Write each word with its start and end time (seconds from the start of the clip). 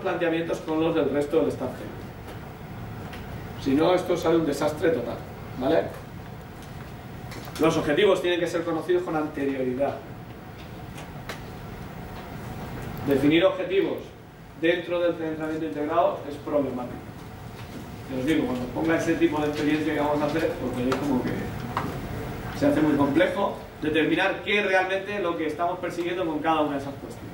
planteamientos 0.00 0.58
con 0.58 0.80
los 0.80 0.94
del 0.94 1.10
resto 1.10 1.40
del 1.40 1.48
staff. 1.48 1.70
Si 3.62 3.74
no, 3.74 3.94
esto 3.94 4.16
sale 4.16 4.36
un 4.36 4.46
desastre 4.46 4.90
total, 4.90 5.16
¿vale? 5.60 5.84
Los 7.60 7.76
objetivos 7.76 8.20
tienen 8.20 8.40
que 8.40 8.46
ser 8.46 8.64
conocidos 8.64 9.02
con 9.04 9.14
anterioridad. 9.14 9.96
Definir 13.06 13.44
objetivos 13.44 13.98
dentro 14.60 15.00
del 15.00 15.10
entrenamiento 15.12 15.66
integrado 15.66 16.20
es 16.28 16.36
problemático. 16.36 16.96
Os 18.18 18.26
digo, 18.26 18.46
cuando 18.46 18.66
ponga 18.66 18.98
ese 18.98 19.14
tipo 19.14 19.40
de 19.40 19.48
experiencia 19.48 19.94
que 19.94 20.00
vamos 20.00 20.20
a 20.20 20.26
hacer, 20.26 20.52
porque 20.60 20.88
es 20.88 20.94
como 20.96 21.22
que 21.22 21.30
se 22.58 22.66
hace 22.66 22.80
muy 22.80 22.96
complejo 22.96 23.56
determinar 23.80 24.42
qué 24.44 24.60
es 24.60 24.66
realmente 24.66 25.18
lo 25.20 25.36
que 25.36 25.46
estamos 25.46 25.78
persiguiendo 25.78 26.24
con 26.26 26.38
cada 26.40 26.60
una 26.60 26.72
de 26.76 26.82
esas 26.82 26.94
cuestiones. 26.94 27.31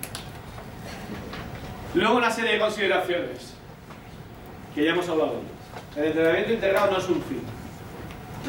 Luego 1.95 2.17
una 2.17 2.31
serie 2.31 2.53
de 2.55 2.59
consideraciones 2.59 3.55
que 4.75 4.85
ya 4.85 4.91
hemos 4.93 5.09
hablado. 5.09 5.41
El 5.97 6.05
entrenamiento 6.05 6.53
integrado 6.53 6.91
no 6.93 6.99
es 6.99 7.09
un 7.09 7.23
fin, 7.23 7.43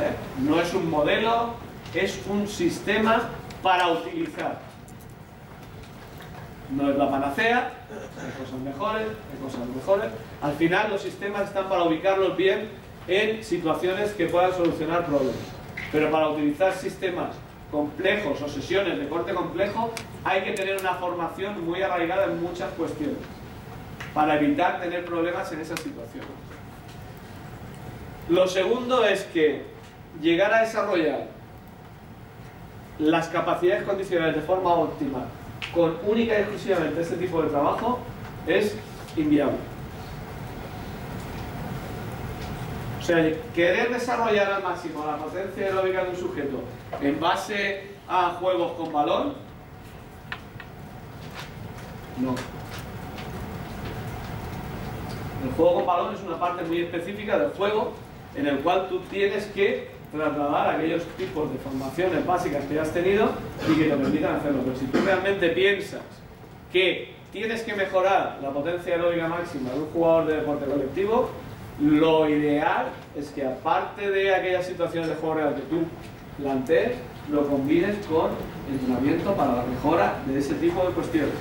¿eh? 0.01 0.11
no 0.39 0.61
es 0.61 0.73
un 0.73 0.89
modelo, 0.89 1.53
es 1.93 2.19
un 2.29 2.47
sistema 2.47 3.29
para 3.63 3.87
utilizar. 3.89 4.59
No 6.71 6.89
es 6.89 6.97
la 6.97 7.09
panacea, 7.09 7.73
hay 7.89 8.43
cosas 8.43 8.59
mejores, 8.59 9.07
hay 9.07 9.43
cosas 9.43 9.67
mejores. 9.75 10.11
Al 10.41 10.53
final 10.53 10.91
los 10.91 11.01
sistemas 11.01 11.43
están 11.43 11.67
para 11.69 11.83
ubicarlos 11.83 12.35
bien 12.37 12.69
en 13.07 13.43
situaciones 13.43 14.11
que 14.11 14.27
puedan 14.27 14.53
solucionar 14.53 15.05
problemas. 15.05 15.35
Pero 15.91 16.11
para 16.11 16.29
utilizar 16.29 16.73
sistemas 16.73 17.35
complejos 17.71 18.41
o 18.41 18.49
sesiones 18.49 18.97
de 18.97 19.07
corte 19.07 19.33
complejo 19.33 19.91
hay 20.23 20.43
que 20.43 20.51
tener 20.53 20.79
una 20.79 20.95
formación 20.95 21.63
muy 21.65 21.81
arraigada 21.81 22.25
en 22.25 22.41
muchas 22.41 22.71
cuestiones 22.73 23.17
para 24.13 24.35
evitar 24.35 24.81
tener 24.81 25.05
problemas 25.05 25.51
en 25.51 25.61
esas 25.61 25.79
situaciones. 25.79 26.29
Lo 28.27 28.47
segundo 28.47 29.05
es 29.05 29.23
que 29.25 29.63
llegar 30.21 30.53
a 30.53 30.61
desarrollar 30.61 31.27
las 32.97 33.27
capacidades 33.29 33.83
condicionales 33.83 34.35
de 34.35 34.41
forma 34.41 34.73
óptima 34.73 35.25
con 35.73 35.97
única 36.05 36.37
y 36.37 36.41
exclusivamente 36.41 37.01
este 37.01 37.15
tipo 37.15 37.41
de 37.41 37.49
trabajo 37.49 37.99
es 38.47 38.75
inviable. 39.15 39.57
O 42.98 42.98
sea, 43.09 43.33
querer 43.55 43.91
desarrollar 43.91 44.51
al 44.53 44.63
máximo 44.63 45.05
la 45.05 45.17
potencia 45.17 45.65
aeróbica 45.65 46.03
de 46.03 46.09
un 46.11 46.15
sujeto 46.15 46.63
en 47.01 47.19
base 47.19 47.87
a 48.07 48.37
juegos 48.39 48.73
con 48.73 48.91
balón, 48.93 49.33
no. 52.17 52.35
El 55.43 55.51
juego 55.55 55.75
con 55.75 55.85
balón 55.85 56.15
es 56.15 56.21
una 56.21 56.39
parte 56.39 56.63
muy 56.65 56.81
específica 56.81 57.39
del 57.39 57.51
juego 57.51 57.93
en 58.35 58.45
el 58.45 58.59
cual 58.59 58.87
tú 58.89 58.99
tienes 59.09 59.45
que 59.47 59.87
trasladar 60.11 60.75
aquellos 60.75 61.03
tipos 61.17 61.51
de 61.51 61.57
formaciones 61.59 62.25
básicas 62.25 62.65
que 62.65 62.79
has 62.79 62.91
tenido 62.91 63.29
y 63.69 63.75
que 63.75 63.85
te 63.85 63.95
permitan 63.95 64.35
hacerlo. 64.35 64.61
Pero 64.65 64.75
si 64.75 64.85
tú 64.85 64.99
realmente 65.03 65.49
piensas 65.49 66.01
que 66.71 67.13
tienes 67.31 67.61
que 67.63 67.73
mejorar 67.73 68.39
la 68.41 68.49
potencia 68.49 68.95
aeróbica 68.95 69.27
máxima 69.27 69.71
de 69.71 69.79
un 69.79 69.89
jugador 69.91 70.25
de 70.25 70.35
deporte 70.35 70.65
colectivo, 70.65 71.29
lo 71.81 72.29
ideal 72.29 72.89
es 73.15 73.29
que 73.29 73.45
aparte 73.45 74.09
de 74.09 74.35
aquellas 74.35 74.65
situaciones 74.65 75.09
de 75.09 75.15
juego 75.15 75.35
real 75.35 75.55
que 75.55 75.61
tú 75.61 75.83
plantees, 76.41 76.93
lo 77.29 77.47
combines 77.47 78.05
con 78.07 78.31
entrenamiento 78.69 79.33
para 79.33 79.55
la 79.55 79.63
mejora 79.63 80.15
de 80.25 80.39
ese 80.39 80.55
tipo 80.55 80.85
de 80.85 80.93
cuestiones. 80.93 81.35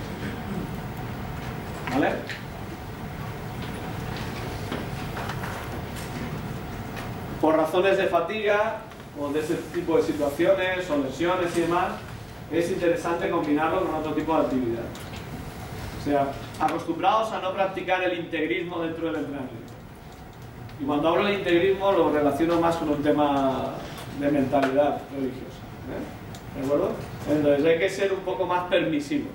¿Vale? 1.91 2.11
por 7.41 7.57
razones 7.57 7.97
de 7.97 8.07
fatiga 8.07 8.83
o 9.19 9.29
de 9.29 9.41
ese 9.41 9.55
tipo 9.75 9.97
de 9.97 10.03
situaciones 10.03 10.91
o 10.91 10.99
lesiones 10.99 11.57
y 11.57 11.63
demás, 11.63 11.93
es 12.53 12.71
interesante 12.71 13.31
combinarlo 13.31 13.85
con 13.85 13.95
otro 13.95 14.13
tipo 14.13 14.35
de 14.35 14.41
actividad. 14.43 14.85
O 16.01 16.05
sea, 16.05 16.33
acostumbrados 16.61 17.33
a 17.33 17.41
no 17.41 17.53
practicar 17.53 18.03
el 18.05 18.19
integrismo 18.19 18.81
dentro 18.81 19.07
del 19.07 19.17
entrenamiento. 19.17 19.78
Y 20.81 20.85
cuando 20.85 21.09
hablo 21.09 21.25
de 21.25 21.35
integrismo 21.35 21.91
lo 21.91 22.13
relaciono 22.13 22.61
más 22.61 22.77
con 22.77 22.91
un 22.91 23.03
tema 23.03 23.75
de 24.21 24.31
mentalidad 24.31 25.01
religiosa. 25.13 25.59
¿eh? 25.91 26.59
¿De 26.61 26.65
acuerdo? 26.65 26.91
Entonces 27.29 27.67
hay 27.67 27.79
que 27.79 27.91
ser 27.91 28.13
un 28.13 28.21
poco 28.21 28.47
más 28.47 28.65
permisivos. 28.69 29.33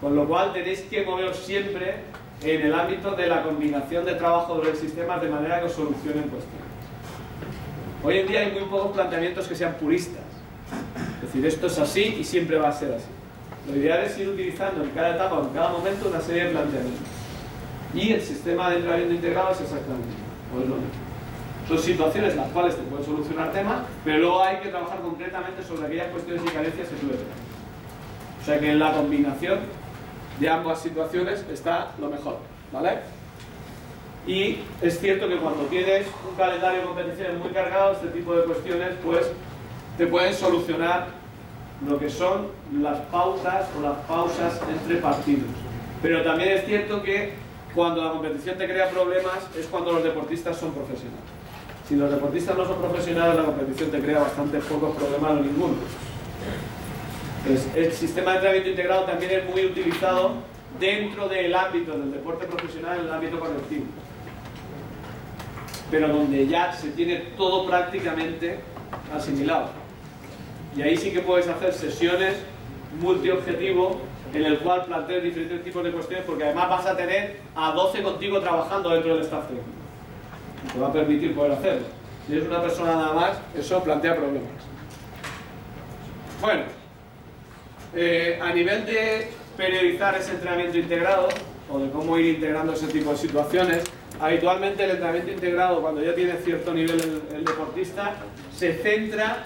Con 0.00 0.14
lo 0.14 0.26
cual 0.26 0.52
tenéis 0.52 0.82
que 0.82 1.04
moveros 1.04 1.36
siempre 1.36 1.96
en 2.42 2.62
el 2.62 2.74
ámbito 2.74 3.12
de 3.12 3.26
la 3.26 3.42
combinación 3.42 4.04
de 4.04 4.14
trabajo 4.14 4.58
de 4.58 4.70
los 4.70 4.78
sistemas 4.78 5.20
de 5.22 5.28
manera 5.28 5.62
que 5.62 5.68
solucionen 5.68 6.24
cuestiones. 6.24 6.70
Hoy 8.02 8.18
en 8.18 8.26
día 8.26 8.40
hay 8.40 8.52
muy 8.52 8.62
pocos 8.62 8.92
planteamientos 8.92 9.46
que 9.46 9.54
sean 9.54 9.74
puristas. 9.74 10.22
Es 11.16 11.28
decir, 11.28 11.44
esto 11.44 11.66
es 11.66 11.78
así 11.78 12.16
y 12.20 12.24
siempre 12.24 12.58
va 12.58 12.68
a 12.68 12.72
ser 12.72 12.94
así. 12.94 13.08
Lo 13.68 13.76
ideal 13.76 14.04
es 14.04 14.18
ir 14.18 14.28
utilizando 14.28 14.84
en 14.84 14.90
cada 14.90 15.14
etapa 15.14 15.36
o 15.36 15.44
en 15.44 15.50
cada 15.50 15.70
momento 15.70 16.08
una 16.08 16.20
serie 16.20 16.44
de 16.44 16.50
planteamientos. 16.50 17.06
Y 17.94 18.12
el 18.12 18.22
sistema 18.22 18.70
de 18.70 18.76
entrenamiento 18.76 19.14
integrado 19.14 19.52
es 19.52 19.60
exactamente 19.60 20.06
lo 20.06 20.39
mismo. 20.58 20.76
Son 21.68 21.78
situaciones 21.78 22.34
las 22.34 22.48
cuales 22.48 22.76
te 22.76 22.82
pueden 22.82 23.04
solucionar 23.04 23.52
temas, 23.52 23.82
pero 24.04 24.18
luego 24.18 24.42
hay 24.42 24.56
que 24.58 24.70
trabajar 24.70 25.00
concretamente 25.00 25.62
sobre 25.62 25.86
aquellas 25.86 26.08
cuestiones 26.08 26.42
y 26.44 26.48
carencias 26.48 26.88
que 26.88 26.96
tú 26.96 27.06
tener. 27.06 27.20
O 28.40 28.44
sea 28.44 28.58
que 28.58 28.70
en 28.70 28.78
la 28.78 28.92
combinación 28.92 29.60
de 30.40 30.48
ambas 30.48 30.80
situaciones 30.80 31.44
está 31.50 31.92
lo 32.00 32.08
mejor. 32.08 32.38
¿Vale? 32.72 32.98
Y 34.26 34.58
es 34.82 35.00
cierto 35.00 35.28
que 35.28 35.36
cuando 35.36 35.64
tienes 35.64 36.06
un 36.28 36.36
calendario 36.36 36.80
de 36.80 36.86
competiciones 36.86 37.38
muy 37.38 37.50
cargado, 37.50 37.92
este 37.92 38.08
tipo 38.08 38.34
de 38.34 38.44
cuestiones, 38.44 38.90
pues 39.04 39.30
te 39.96 40.06
pueden 40.06 40.34
solucionar 40.34 41.08
lo 41.86 41.98
que 41.98 42.10
son 42.10 42.48
las 42.80 42.98
pausas 43.12 43.66
o 43.78 43.82
las 43.82 43.96
pausas 44.06 44.60
entre 44.68 44.96
partidos. 44.96 45.48
Pero 46.02 46.22
también 46.22 46.50
es 46.50 46.66
cierto 46.66 47.02
que 47.02 47.32
cuando 47.74 48.04
la 48.04 48.10
competición 48.10 48.58
te 48.58 48.66
crea 48.66 48.90
problemas 48.90 49.38
es 49.58 49.66
cuando 49.66 49.92
los 49.92 50.04
deportistas 50.04 50.56
son 50.56 50.72
profesionales. 50.72 51.20
Si 51.88 51.96
los 51.96 52.10
deportistas 52.10 52.56
no 52.56 52.66
son 52.66 52.80
profesionales, 52.80 53.36
la 53.36 53.44
competición 53.44 53.90
te 53.90 54.00
crea 54.00 54.20
bastante 54.20 54.58
pocos 54.58 54.96
problemas 54.96 55.32
o 55.32 55.40
ninguno. 55.40 55.74
el 57.74 57.92
sistema 57.92 58.32
de 58.32 58.36
entrenamiento 58.36 58.70
integrado 58.70 59.04
también 59.04 59.30
es 59.32 59.50
muy 59.50 59.64
utilizado 59.64 60.34
dentro 60.78 61.28
del 61.28 61.54
ámbito 61.54 61.92
del 61.92 62.12
deporte 62.12 62.46
profesional, 62.46 63.00
en 63.00 63.06
el 63.06 63.12
ámbito 63.12 63.40
colectivo 63.40 63.86
pero 65.90 66.08
donde 66.08 66.46
ya 66.46 66.72
se 66.72 66.90
tiene 66.90 67.16
todo 67.36 67.66
prácticamente 67.66 68.60
asimilado. 69.14 69.70
Y 70.76 70.82
ahí 70.82 70.96
sí 70.96 71.10
que 71.10 71.20
puedes 71.20 71.48
hacer 71.48 71.72
sesiones 71.72 72.36
multiobjetivo 73.00 74.00
en 74.32 74.44
el 74.44 74.58
cual 74.58 74.84
plantees 74.84 75.22
diferentes 75.22 75.64
tipos 75.64 75.84
de 75.84 75.92
cuestiones 75.92 76.24
porque 76.24 76.44
además 76.44 76.68
vas 76.68 76.86
a 76.86 76.96
tener 76.96 77.40
a 77.54 77.72
12 77.72 78.02
contigo 78.02 78.40
trabajando 78.40 78.90
dentro 78.90 79.14
del 79.14 79.24
staff 79.24 79.46
técnico. 79.46 79.68
Te 80.72 80.78
va 80.78 80.88
a 80.88 80.92
permitir 80.92 81.34
poder 81.34 81.52
hacerlo. 81.52 81.86
Si 82.26 82.32
eres 82.34 82.46
una 82.46 82.62
persona 82.62 82.94
nada 82.94 83.12
más, 83.12 83.38
eso 83.56 83.82
plantea 83.82 84.16
problemas. 84.16 84.50
Bueno, 86.40 86.62
eh, 87.94 88.38
a 88.40 88.52
nivel 88.52 88.86
de 88.86 89.30
periodizar 89.56 90.14
ese 90.14 90.32
entrenamiento 90.32 90.78
integrado 90.78 91.28
o 91.70 91.78
de 91.78 91.90
cómo 91.90 92.18
ir 92.18 92.36
integrando 92.36 92.72
ese 92.72 92.86
tipo 92.86 93.10
de 93.10 93.16
situaciones, 93.16 93.84
Habitualmente 94.20 94.84
el 94.84 94.90
entrenamiento 94.90 95.32
integrado, 95.32 95.80
cuando 95.80 96.02
ya 96.02 96.14
tiene 96.14 96.34
cierto 96.44 96.74
nivel 96.74 97.22
el, 97.34 97.42
deportista, 97.42 98.16
se 98.54 98.74
centra 98.74 99.44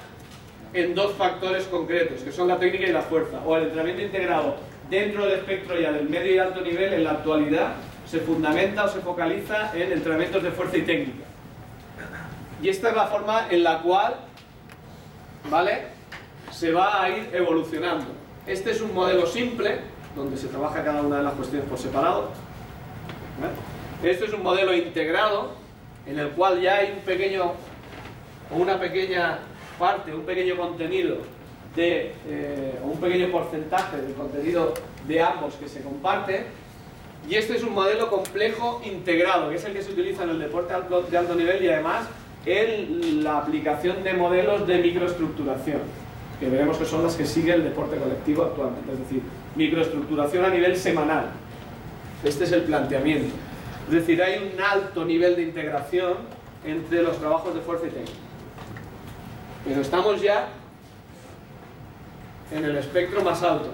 en 0.74 0.94
dos 0.94 1.14
factores 1.14 1.64
concretos, 1.66 2.20
que 2.22 2.32
son 2.32 2.48
la 2.48 2.58
técnica 2.58 2.86
y 2.86 2.92
la 2.92 3.02
fuerza. 3.02 3.40
O 3.46 3.56
el 3.56 3.64
entrenamiento 3.64 4.02
integrado 4.02 4.56
dentro 4.90 5.24
del 5.24 5.38
espectro 5.38 5.80
ya 5.80 5.92
del 5.92 6.08
medio 6.08 6.34
y 6.34 6.38
alto 6.38 6.60
nivel, 6.60 6.92
en 6.92 7.04
la 7.04 7.12
actualidad, 7.12 7.74
se 8.06 8.18
fundamenta 8.20 8.84
o 8.84 8.88
se 8.88 9.00
focaliza 9.00 9.72
en 9.74 9.92
entrenamientos 9.92 10.42
de 10.42 10.50
fuerza 10.50 10.76
y 10.76 10.82
técnica. 10.82 11.24
Y 12.60 12.68
esta 12.68 12.90
es 12.90 12.96
la 12.96 13.06
forma 13.06 13.46
en 13.50 13.62
la 13.62 13.80
cual, 13.82 14.16
¿vale? 15.50 15.82
Se 16.50 16.72
va 16.72 17.02
a 17.02 17.08
ir 17.08 17.30
evolucionando. 17.32 18.06
Este 18.46 18.72
es 18.72 18.80
un 18.80 18.92
modelo 18.92 19.26
simple, 19.26 19.78
donde 20.14 20.36
se 20.36 20.48
trabaja 20.48 20.84
cada 20.84 21.02
una 21.02 21.18
de 21.18 21.22
las 21.22 21.34
cuestiones 21.34 21.68
por 21.68 21.78
separado. 21.78 22.30
Esto 24.02 24.24
es 24.26 24.32
un 24.32 24.42
modelo 24.42 24.74
integrado 24.74 25.52
en 26.06 26.18
el 26.18 26.30
cual 26.30 26.60
ya 26.60 26.76
hay 26.76 26.92
un 26.96 27.00
pequeño 27.04 27.52
o 28.52 28.56
una 28.56 28.78
pequeña 28.78 29.38
parte, 29.78 30.14
un 30.14 30.22
pequeño 30.22 30.56
contenido 30.56 31.18
de, 31.74 32.12
eh, 32.28 32.78
un 32.82 32.98
pequeño 32.98 33.30
porcentaje 33.30 33.96
del 33.96 34.14
contenido 34.14 34.74
de 35.06 35.22
ambos 35.22 35.54
que 35.54 35.68
se 35.68 35.82
comparte. 35.82 36.46
Y 37.28 37.36
este 37.36 37.56
es 37.56 37.62
un 37.62 37.72
modelo 37.72 38.10
complejo 38.10 38.82
integrado, 38.84 39.48
que 39.48 39.56
es 39.56 39.64
el 39.64 39.72
que 39.72 39.82
se 39.82 39.92
utiliza 39.92 40.24
en 40.24 40.30
el 40.30 40.38
deporte 40.38 40.74
de 40.74 41.18
alto 41.18 41.34
nivel 41.34 41.64
y 41.64 41.68
además 41.68 42.06
en 42.46 43.24
la 43.24 43.38
aplicación 43.38 44.02
de 44.04 44.12
modelos 44.12 44.66
de 44.66 44.78
microestructuración, 44.78 45.80
que 46.38 46.50
veremos 46.50 46.76
que 46.76 46.84
son 46.84 47.02
las 47.02 47.14
que 47.14 47.24
sigue 47.24 47.54
el 47.54 47.64
deporte 47.64 47.96
colectivo 47.96 48.44
actualmente, 48.44 48.92
es 48.92 48.98
decir, 48.98 49.22
microestructuración 49.56 50.44
a 50.44 50.50
nivel 50.50 50.76
semanal. 50.76 51.30
Este 52.22 52.44
es 52.44 52.52
el 52.52 52.62
planteamiento. 52.62 53.34
Es 53.88 53.94
decir, 53.94 54.22
hay 54.22 54.50
un 54.52 54.60
alto 54.60 55.04
nivel 55.04 55.36
de 55.36 55.42
integración 55.42 56.14
entre 56.64 57.02
los 57.02 57.18
trabajos 57.18 57.54
de 57.54 57.60
fuerza 57.60 57.86
y 57.86 57.90
técnica. 57.90 58.12
Pero 59.64 59.80
estamos 59.80 60.20
ya 60.20 60.48
en 62.52 62.64
el 62.64 62.76
espectro 62.76 63.22
más 63.22 63.42
alto. 63.42 63.68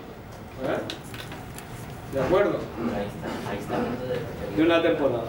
¿eh? 0.65 0.79
¿De 2.15 2.21
acuerdo? 2.21 2.59
Ahí 3.49 3.59
está, 3.59 3.77
hablando 3.77 4.07
de... 4.07 4.63
Una 4.63 4.83
temporada. 4.83 5.25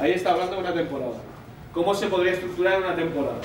Ahí 0.00 0.12
está 0.12 0.32
hablando 0.32 0.56
de 0.56 0.60
una 0.60 0.74
temporada. 0.74 1.14
¿Cómo 1.72 1.94
se 1.94 2.06
podría 2.06 2.32
estructurar 2.32 2.80
una 2.80 2.94
temporada? 2.94 3.36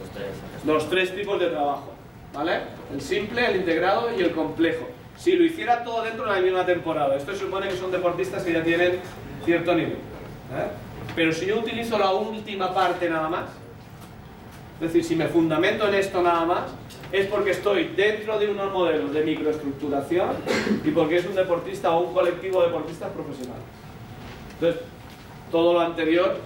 Los 0.00 0.10
tres. 0.10 0.28
Los 0.64 0.90
tres 0.90 1.14
tipos 1.14 1.40
de 1.40 1.48
trabajo. 1.48 1.92
¿Vale? 2.34 2.60
El 2.92 3.00
simple, 3.00 3.46
el 3.50 3.56
integrado 3.56 4.10
y 4.14 4.20
el 4.20 4.32
complejo. 4.32 4.86
Si 5.16 5.34
lo 5.36 5.44
hiciera 5.44 5.84
todo 5.84 6.02
dentro 6.02 6.26
de 6.26 6.32
la 6.32 6.40
misma 6.40 6.66
temporada. 6.66 7.16
Esto 7.16 7.34
supone 7.34 7.68
que 7.68 7.76
son 7.76 7.90
deportistas 7.90 8.42
que 8.42 8.52
ya 8.52 8.62
tienen 8.62 9.00
cierto 9.44 9.74
nivel. 9.74 9.92
¿eh? 9.92 10.68
Pero 11.14 11.32
si 11.32 11.46
yo 11.46 11.58
utilizo 11.58 11.98
la 11.98 12.12
última 12.12 12.74
parte 12.74 13.08
nada 13.08 13.28
más, 13.28 13.44
es 14.76 14.92
decir, 14.92 15.04
si 15.04 15.16
me 15.16 15.26
fundamento 15.26 15.88
en 15.88 15.94
esto 15.94 16.22
nada 16.22 16.44
más, 16.44 16.64
es 17.12 17.26
porque 17.26 17.52
estoy 17.52 17.92
dentro 17.96 18.38
de 18.38 18.48
unos 18.48 18.72
modelos 18.72 19.12
de 19.14 19.22
microestructuración 19.22 20.30
y 20.84 20.90
porque 20.90 21.16
es 21.16 21.26
un 21.26 21.34
deportista 21.34 21.92
o 21.92 22.08
un 22.08 22.14
colectivo 22.14 22.60
de 22.60 22.66
deportistas 22.68 23.10
profesionales. 23.10 23.64
Entonces, 24.54 24.82
todo 25.50 25.74
lo 25.74 25.80
anterior 25.80 26.36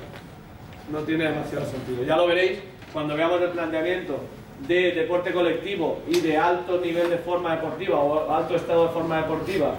no 0.93 1.01
tiene 1.01 1.25
demasiado 1.25 1.67
sentido. 1.67 2.05
Ya 2.05 2.17
lo 2.17 2.27
veréis 2.27 2.61
cuando 2.93 3.17
veamos 3.17 3.41
el 3.43 3.51
planteamiento 3.51 4.21
de 4.67 4.93
deporte 4.93 5.33
colectivo 5.33 6.03
y 6.07 6.21
de 6.21 6.37
alto 6.37 6.81
nivel 6.81 7.11
de 7.11 7.19
forma 7.19 7.57
deportiva 7.57 7.99
o 7.99 8.31
alto 8.31 8.55
estado 8.55 8.89
de 8.89 8.93
forma 8.93 9.17
deportiva 9.23 9.75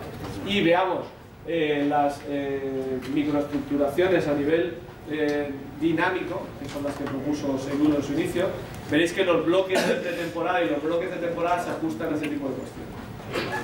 y 0.45 0.62
veamos 0.62 1.06
eh, 1.47 1.85
las 1.89 2.19
eh, 2.29 2.99
microestructuraciones 3.13 4.27
a 4.27 4.33
nivel 4.33 4.75
eh, 5.09 5.49
dinámico, 5.79 6.43
que 6.61 6.69
son 6.69 6.83
las 6.83 6.95
que 6.95 7.03
propuso 7.03 7.57
Seguro 7.57 7.95
en 7.95 8.03
su 8.03 8.13
inicio, 8.13 8.47
veréis 8.89 9.13
que 9.13 9.25
los 9.25 9.45
bloques 9.45 9.88
de 9.88 10.11
temporada 10.11 10.63
y 10.63 10.69
los 10.69 10.81
bloques 10.83 11.09
de 11.09 11.17
temporada 11.17 11.63
se 11.63 11.71
ajustan 11.71 12.13
a 12.13 12.17
ese 12.17 12.27
tipo 12.27 12.47
de 12.47 12.55
cuestiones. 12.55 13.60